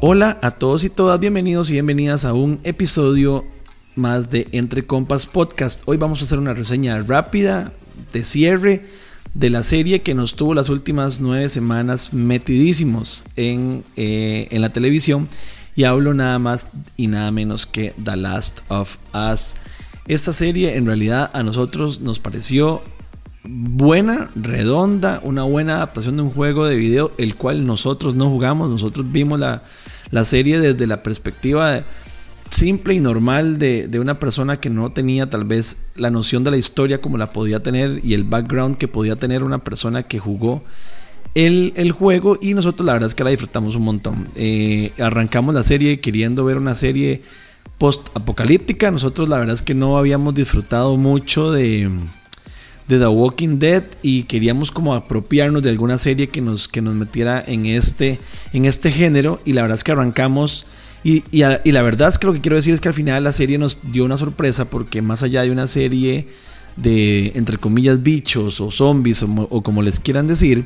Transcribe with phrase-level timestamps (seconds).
[0.00, 3.44] Hola a todos y todas, bienvenidos y bienvenidas a un episodio
[3.94, 5.82] más de Entre Compas Podcast.
[5.86, 7.72] Hoy vamos a hacer una reseña rápida
[8.12, 8.84] de cierre
[9.34, 14.72] de la serie que nos tuvo las últimas nueve semanas metidísimos en, eh, en la
[14.72, 15.28] televisión
[15.74, 16.66] y hablo nada más
[16.96, 19.54] y nada menos que The Last of Us.
[20.06, 22.82] Esta serie en realidad a nosotros nos pareció
[23.44, 28.70] buena, redonda, una buena adaptación de un juego de video, el cual nosotros no jugamos,
[28.70, 29.62] nosotros vimos la,
[30.10, 31.82] la serie desde la perspectiva
[32.50, 36.50] simple y normal de, de, una persona que no tenía tal vez la noción de
[36.50, 40.18] la historia como la podía tener y el background que podía tener una persona que
[40.18, 40.62] jugó
[41.34, 44.28] el, el juego y nosotros la verdad es que la disfrutamos un montón.
[44.36, 47.22] Eh, arrancamos la serie queriendo ver una serie
[47.78, 51.90] post-apocalíptica, nosotros la verdad es que no habíamos disfrutado mucho de
[52.88, 56.94] de The Walking Dead y queríamos como apropiarnos de alguna serie que nos, que nos
[56.94, 58.18] metiera en este,
[58.52, 60.66] en este género y la verdad es que arrancamos
[61.04, 63.32] y, y, la verdad es que lo que quiero decir es que al final la
[63.32, 66.28] serie nos dio una sorpresa porque más allá de una serie
[66.76, 70.64] de entre comillas bichos o zombies o, como les quieran decir,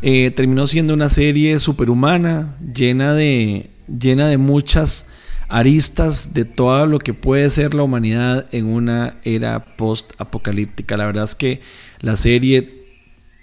[0.00, 5.06] eh, terminó siendo una serie superhumana llena de, llena de muchas
[5.48, 10.96] aristas de todo lo que puede ser la humanidad en una era post-apocalíptica.
[10.96, 11.60] La verdad es que
[12.00, 12.84] la serie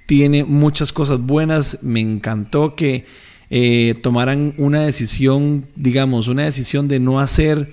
[0.06, 1.80] tiene muchas cosas buenas.
[1.84, 3.06] Me encantó que
[3.50, 7.72] eh, tomaran una decisión, digamos, una decisión de no hacer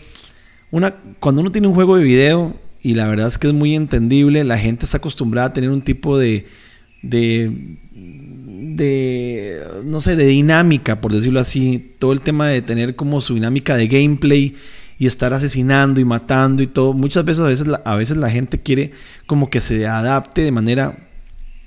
[0.70, 0.96] una.
[1.20, 4.44] Cuando uno tiene un juego de video, y la verdad es que es muy entendible,
[4.44, 6.46] la gente está acostumbrada a tener un tipo de,
[7.02, 7.76] de
[8.78, 13.34] de, no sé, de dinámica, por decirlo así, todo el tema de tener como su
[13.34, 14.54] dinámica de gameplay
[14.98, 18.30] y estar asesinando y matando y todo, muchas veces a veces la, a veces la
[18.30, 18.92] gente quiere
[19.26, 21.08] como que se adapte de manera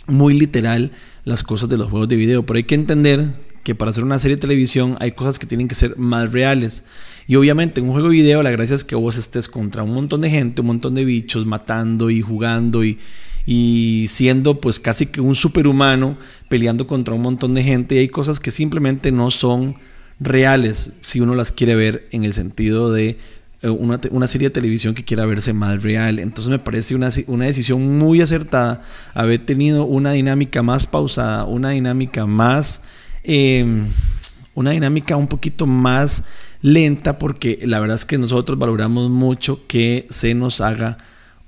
[0.08, 0.92] muy literal
[1.24, 3.26] las cosas de los juegos de video, pero hay que entender
[3.64, 6.84] que para hacer una serie de televisión hay cosas que tienen que ser más reales.
[7.28, 9.94] Y obviamente en un juego de video la gracia es que vos estés contra un
[9.94, 12.98] montón de gente, un montón de bichos matando y jugando y,
[13.46, 16.18] y siendo pues casi que un superhumano
[16.50, 19.76] peleando contra un montón de gente y hay cosas que simplemente no son
[20.20, 23.18] reales si uno las quiere ver en el sentido de
[23.64, 26.20] eh, una, una, serie de televisión que quiera verse más real.
[26.20, 28.82] Entonces me parece una, una, decisión muy acertada
[29.14, 32.84] haber tenido una dinámica más pausada, una dinámica más,
[33.24, 33.66] eh,
[34.54, 36.24] una dinámica un poquito más
[36.62, 40.98] lenta porque la verdad es que nosotros valoramos mucho que se nos haga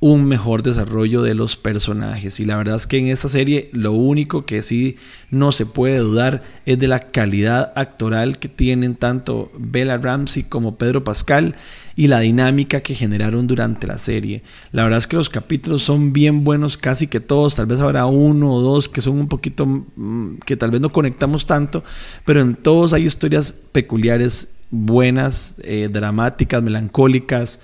[0.03, 2.41] un mejor desarrollo de los personajes.
[2.41, 4.97] Y la verdad es que en esta serie lo único que sí
[5.31, 10.75] no se puede dudar es de la calidad actoral que tienen tanto Bella Ramsey como
[10.75, 11.55] Pedro Pascal
[11.95, 14.43] y la dinámica que generaron durante la serie.
[14.73, 18.05] La verdad es que los capítulos son bien buenos, casi que todos, tal vez habrá
[18.05, 21.81] uno o dos que son un poquito mm, que tal vez no conectamos tanto,
[22.25, 27.61] pero en todos hay historias peculiares, buenas, eh, dramáticas, melancólicas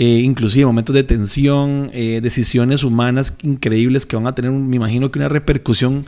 [0.00, 5.10] eh, inclusive momentos de tensión, eh, decisiones humanas increíbles que van a tener, me imagino
[5.10, 6.06] que una repercusión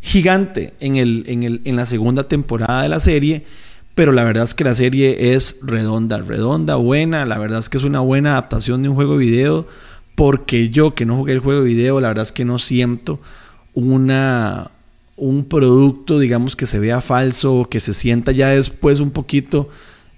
[0.00, 3.44] gigante en, el, en, el, en la segunda temporada de la serie.
[3.94, 7.26] Pero la verdad es que la serie es redonda, redonda, buena.
[7.26, 9.68] La verdad es que es una buena adaptación de un juego de video.
[10.14, 13.20] Porque yo que no jugué el juego de video, la verdad es que no siento
[13.74, 14.70] una,
[15.18, 19.68] un producto, digamos, que se vea falso, que se sienta ya después un poquito,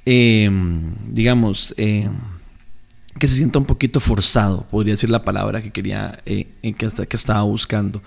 [0.05, 0.49] eh,
[1.09, 2.09] digamos, eh,
[3.19, 7.17] que se sienta un poquito forzado, podría decir la palabra que quería, eh, que, que
[7.17, 8.03] estaba buscando.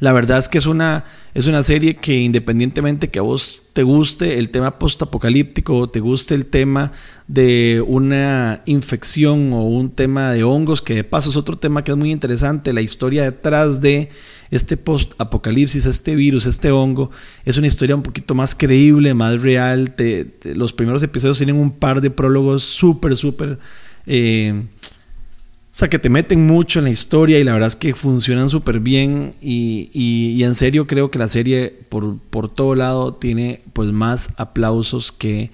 [0.00, 1.04] La verdad es que es una,
[1.34, 6.34] es una serie que independientemente que a vos te guste el tema postapocalíptico, te guste
[6.34, 6.92] el tema
[7.26, 11.90] de una infección o un tema de hongos, que de paso es otro tema que
[11.90, 14.10] es muy interesante, la historia detrás de
[14.50, 17.10] este post-apocalipsis, este virus, este hongo,
[17.44, 19.94] es una historia un poquito más creíble, más real.
[20.44, 23.58] los primeros episodios tienen un par de prólogos súper, súper
[24.06, 24.62] eh,
[25.74, 28.48] o sea, que te meten mucho en la historia y la verdad es que funcionan
[28.48, 33.90] súper bien y, en serio creo que la serie por, por todo lado tiene pues
[33.90, 35.50] más aplausos que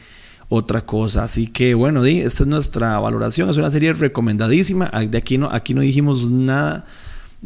[0.50, 1.22] otra cosa.
[1.22, 3.48] Así que bueno, esta es nuestra valoración.
[3.48, 4.90] Es una serie recomendadísima.
[5.08, 6.84] De aquí no, aquí no dijimos nada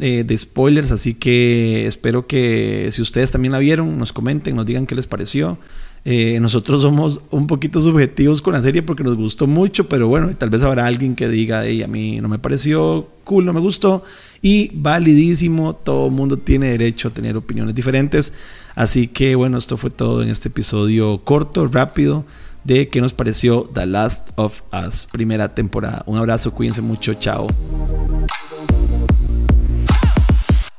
[0.01, 4.65] eh, de spoilers, así que espero que si ustedes también la vieron, nos comenten, nos
[4.65, 5.57] digan qué les pareció.
[6.07, 10.29] Eh, nosotros somos un poquito subjetivos con la serie porque nos gustó mucho, pero bueno,
[10.37, 14.03] tal vez habrá alguien que diga, a mí no me pareció cool, no me gustó,
[14.39, 18.33] y validísimo, todo el mundo tiene derecho a tener opiniones diferentes.
[18.75, 22.23] Así que bueno, esto fue todo en este episodio corto, rápido,
[22.63, 26.03] de qué nos pareció The Last of Us, primera temporada.
[26.05, 27.47] Un abrazo, cuídense mucho, chao.